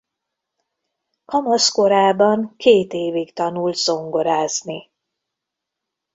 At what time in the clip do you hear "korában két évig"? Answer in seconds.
1.69-3.33